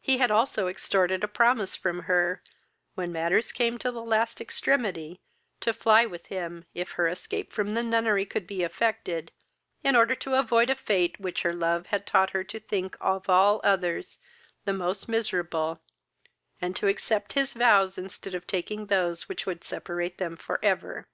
He 0.00 0.16
had 0.16 0.30
also 0.30 0.66
extorted 0.66 1.22
a 1.22 1.28
promise 1.28 1.76
from 1.76 2.04
her, 2.04 2.42
when 2.94 3.12
matters 3.12 3.52
came 3.52 3.76
to 3.80 3.90
the 3.90 4.00
last 4.00 4.40
extremity, 4.40 5.20
to 5.60 5.74
fly 5.74 6.06
with 6.06 6.28
him, 6.28 6.64
if 6.72 6.92
her 6.92 7.06
escape 7.06 7.52
from 7.52 7.74
the 7.74 7.82
nunnery 7.82 8.24
could 8.24 8.46
be 8.46 8.62
effected, 8.62 9.30
in 9.84 9.94
order 9.94 10.14
to 10.14 10.38
avoid 10.38 10.70
a 10.70 10.74
fate 10.74 11.20
which 11.20 11.42
her 11.42 11.52
love 11.52 11.88
had 11.88 12.06
taught 12.06 12.30
her 12.30 12.44
to 12.44 12.58
think 12.58 12.96
of 13.02 13.28
all 13.28 13.60
others 13.62 14.16
the 14.64 14.72
most 14.72 15.06
miserable, 15.06 15.82
and 16.62 16.74
to 16.76 16.88
accept 16.88 17.34
his 17.34 17.52
vows 17.52 17.98
instead 17.98 18.34
of 18.34 18.46
taking 18.46 18.86
those 18.86 19.28
which 19.28 19.44
would 19.44 19.62
separate 19.62 20.16
them 20.16 20.34
for 20.38 20.58
ever. 20.64 21.08